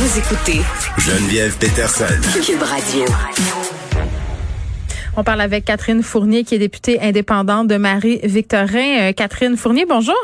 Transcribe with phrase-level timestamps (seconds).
[0.00, 0.60] Vous écoutez
[0.96, 2.06] Geneviève Peterson.
[2.42, 3.04] Cube Radio.
[5.14, 9.10] On parle avec Catherine Fournier, qui est députée indépendante de Marie-Victorin.
[9.10, 10.16] Euh, Catherine Fournier, bonjour.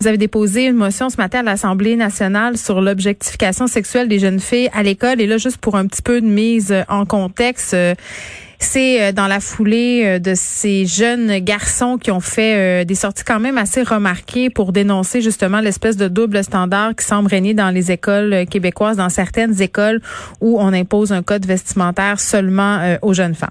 [0.00, 4.40] Vous avez déposé une motion ce matin à l'Assemblée nationale sur l'objectification sexuelle des jeunes
[4.40, 5.20] filles à l'école.
[5.20, 7.94] Et là, juste pour un petit peu de mise en contexte, euh,
[8.58, 13.24] c'est euh, dans la foulée euh, de ces jeunes garçons qui ont fait des sorties
[13.24, 17.70] quand même assez remarquées pour dénoncer justement l'espèce de double standard qui semble régner dans
[17.70, 20.00] les écoles québécoises, dans certaines écoles
[20.40, 23.50] où on impose un code vestimentaire seulement aux jeunes femmes.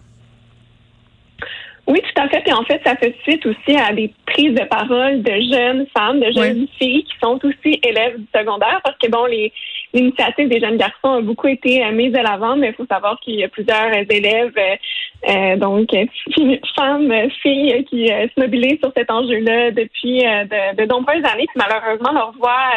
[1.97, 2.47] Oui, tout à fait.
[2.47, 6.19] Et en fait, ça fait suite aussi à des prises de parole de jeunes femmes,
[6.19, 9.51] de jeunes filles qui sont aussi élèves du secondaire parce que bon, les
[9.93, 13.17] l'initiative des jeunes garçons a beaucoup été euh, mise à l'avant, mais il faut savoir
[13.21, 14.75] qu'il y a plusieurs élèves, euh,
[15.29, 15.89] euh donc
[16.75, 21.47] femmes, filles qui se mobilisent sur cet enjeu-là depuis de, de, nombreuses années.
[21.47, 22.69] Puis malheureusement, leur voix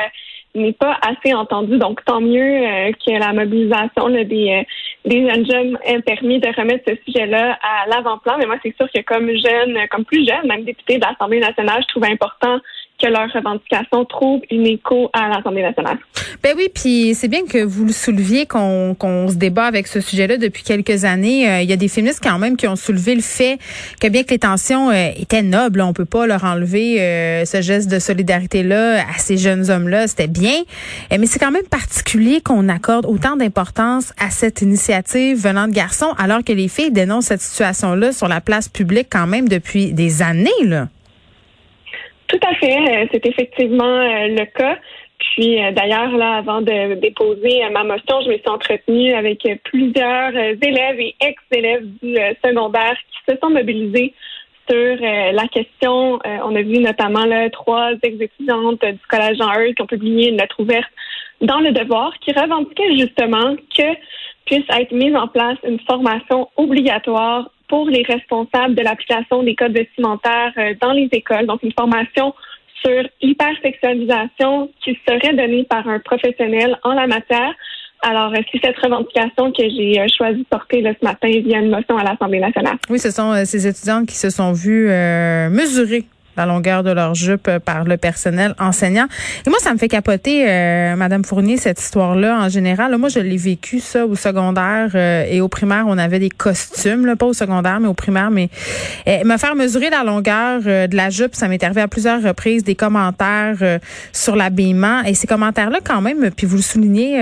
[0.54, 1.78] n'est pas assez entendue.
[1.78, 4.66] Donc, tant mieux que la mobilisation des,
[5.04, 8.36] des jeunes jeunes ait permis de remettre ce sujet-là à l'avant-plan.
[8.38, 11.82] Mais moi, c'est sûr que comme jeune, comme plus jeune, même députée de l'Assemblée nationale,
[11.82, 12.58] je trouve important
[13.00, 15.98] que leurs revendications trouvent une écho à l'Assemblée nationale.
[16.42, 20.00] Ben oui, puis c'est bien que vous le souleviez qu'on qu'on se débat avec ce
[20.00, 21.48] sujet-là depuis quelques années.
[21.48, 23.58] Euh, il y a des féministes quand même qui ont soulevé le fait
[24.00, 27.60] que bien que les tensions euh, étaient nobles, on peut pas leur enlever euh, ce
[27.60, 30.06] geste de solidarité-là à ces jeunes hommes-là.
[30.06, 30.62] C'était bien,
[31.10, 36.14] mais c'est quand même particulier qu'on accorde autant d'importance à cette initiative venant de garçons,
[36.18, 40.22] alors que les filles dénoncent cette situation-là sur la place publique quand même depuis des
[40.22, 40.50] années.
[40.64, 40.88] Là.
[42.30, 42.78] Tout à fait.
[42.78, 44.78] Euh, c'est effectivement euh, le cas.
[45.18, 50.32] Puis euh, d'ailleurs, là, avant de déposer ma motion, je me suis entretenue avec plusieurs
[50.36, 52.14] élèves et ex-élèves du
[52.44, 54.14] secondaire qui se sont mobilisés
[54.70, 56.20] sur la question.
[56.24, 60.60] on a vu notamment là, trois ex-étudiantes du Collège Jean-Eudes qui ont publié une lettre
[60.60, 60.88] ouverte
[61.40, 63.82] dans le devoir qui revendiquait justement que
[64.46, 69.72] puisse être mise en place une formation obligatoire pour les responsables de l'application des codes
[69.72, 71.46] vestimentaires euh, dans les écoles.
[71.46, 72.34] Donc, une formation
[72.84, 77.54] sur l'hypersexualisation qui serait donnée par un professionnel en la matière.
[78.02, 81.96] Alors, c'est cette revendication que j'ai euh, choisi de porter ce matin via une motion
[81.96, 82.76] à l'Assemblée nationale.
[82.88, 84.88] Oui, ce sont euh, ces étudiants qui se sont vus
[85.50, 86.04] mesurer
[86.40, 89.06] la longueur de leur jupe euh, par le personnel enseignant.
[89.46, 92.96] Et moi, ça me fait capoter, euh, Madame Fournier, cette histoire-là en général.
[92.96, 95.84] moi, je l'ai vécu ça au secondaire euh, et au primaire.
[95.86, 98.30] On avait des costumes, là, pas au secondaire, mais au primaire.
[98.30, 98.48] Mais
[99.06, 102.64] me faire mesurer la longueur de la jupe, ça m'est arrivé à plusieurs reprises.
[102.64, 103.78] Des commentaires
[104.12, 107.18] sur l'habillement et ces commentaires-là, quand même, puis vous le soulignez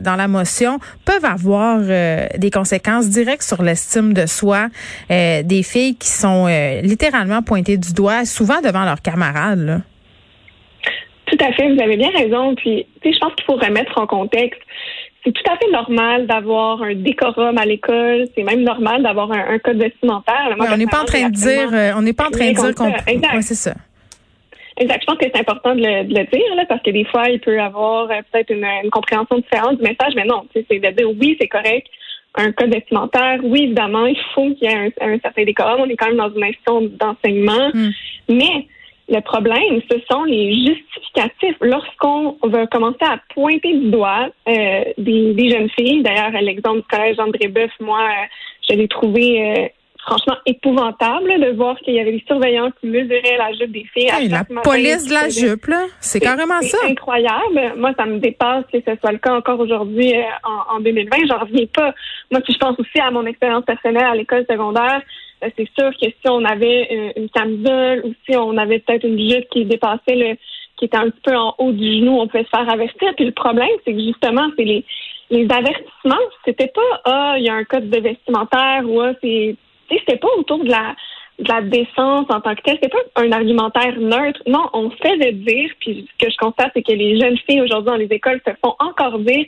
[0.00, 4.68] dans la motion, peuvent avoir des conséquences directes sur l'estime de soi
[5.08, 6.46] des filles qui sont
[6.82, 9.82] littéralement pointées du doigt, souvent devant leurs camarades.
[11.26, 12.54] Tout à fait, vous avez bien raison.
[12.54, 14.60] Puis, je pense qu'il faut remettre en contexte.
[15.24, 18.24] C'est tout à fait normal d'avoir un décorum à l'école.
[18.34, 20.56] C'est même normal d'avoir un, code vestimentaire.
[20.58, 22.74] on n'est pas en train de dire, euh, on n'est pas en train de dire
[22.74, 22.92] qu'on.
[23.06, 23.42] Exact.
[23.42, 23.74] c'est ça.
[24.78, 25.00] Exact.
[25.02, 27.56] Je pense que c'est important de le, dire là, parce que des fois, il peut
[27.56, 31.36] y avoir euh, peut-être une, compréhension différente du message, mais non, c'est de dire oui,
[31.40, 31.88] c'est correct
[32.34, 33.40] un code vestimentaire.
[33.42, 35.80] Oui, évidemment, il faut qu'il y ait un, certain décorum.
[35.80, 37.70] On est quand même dans une institution d'enseignement.
[37.72, 37.90] Hmm.
[38.28, 38.66] Mais
[39.08, 41.56] le problème, ce sont les justificatifs.
[41.60, 47.18] Lorsqu'on va commencer à pointer du doigt euh, des, jeunes filles, d'ailleurs, l'exemple du collège
[47.18, 48.26] André Boeuf, moi, euh,
[48.68, 49.68] je l'ai trouvé euh,
[50.08, 54.28] franchement épouvantable de voir qu'il y avait des surveillants qui mesuraient la jupe des filles.
[54.28, 55.84] la police de la jupe, là.
[56.00, 56.78] C'est carrément ça.
[56.80, 57.74] C'est incroyable.
[57.76, 61.16] Moi, ça me dépasse que ce soit le cas encore aujourd'hui euh, en, en 2020.
[61.28, 61.92] J'en reviens pas.
[62.30, 65.02] Moi, si je pense aussi à mon expérience personnelle à l'école secondaire,
[65.44, 69.04] euh, c'est sûr que si on avait euh, une camisole ou si on avait peut-être
[69.04, 70.36] une jupe qui dépassait le
[70.76, 73.12] qui était un petit peu en haut du genou, on pouvait se faire avertir.
[73.16, 74.84] Puis le problème, c'est que justement, c'est les
[75.30, 79.56] les avertissements, c'était pas ah, il y a un code de vestimentaire ou ah, c'est
[79.90, 80.94] c'était pas autour de la
[81.38, 82.78] de la décence en tant que telle.
[82.82, 84.42] C'était pas un argumentaire neutre.
[84.48, 87.90] Non, on faisait dire, puis ce que je constate, c'est que les jeunes filles aujourd'hui
[87.90, 89.46] dans les écoles se font encore dire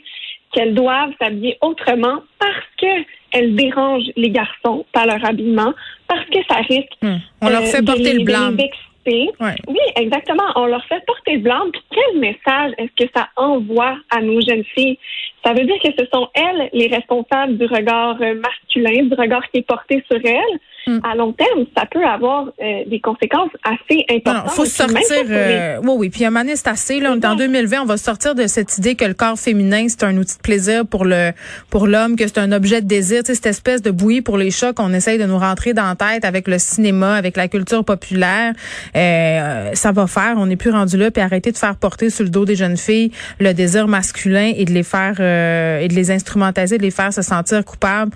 [0.53, 5.73] qu'elles doivent s'habiller autrement parce que elles dérangent les garçons par leur habillement,
[6.07, 6.91] parce que ça risque.
[7.01, 7.17] Hmm.
[7.41, 8.23] On leur fait euh, porter le
[9.67, 10.43] Oui, exactement.
[10.55, 11.61] On leur fait porter le blanc.
[11.71, 14.97] Puis quel message est-ce que ça envoie à nos jeunes filles?
[15.43, 19.41] Ça veut dire que ce sont elles les responsables du regard euh, masculin, du regard
[19.49, 20.59] qui est porté sur elles.
[20.87, 20.99] Hmm.
[21.03, 24.45] À long terme, ça peut avoir euh, des conséquences assez importantes.
[24.47, 25.25] Il faut sortir.
[25.29, 26.09] Euh, oui, oui.
[26.09, 26.99] Puis à un c'est assez.
[26.99, 30.17] Là, en 2020, on va sortir de cette idée que le corps féminin c'est un
[30.17, 31.31] outil de plaisir pour le
[31.69, 33.19] pour l'homme, que c'est un objet de désir.
[33.19, 35.85] Tu sais, cette espèce de bouillie pour les chats qu'on essaye de nous rentrer dans
[35.87, 38.53] la tête avec le cinéma, avec la culture populaire.
[38.95, 40.35] Euh, ça va faire.
[40.37, 41.11] On n'est plus rendu là.
[41.11, 44.65] Puis arrêter de faire porter sur le dos des jeunes filles le désir masculin et
[44.65, 48.11] de les faire et de les instrumentaliser, de les faire se sentir coupables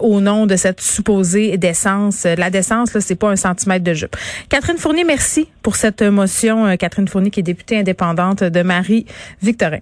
[0.00, 2.24] au nom de cette supposée décence.
[2.24, 4.16] La décence, là, c'est pas un centimètre de jupe.
[4.48, 6.76] Catherine Fournier, merci pour cette motion.
[6.76, 9.80] Catherine Fournier, qui est députée indépendante de Marie-Victorin.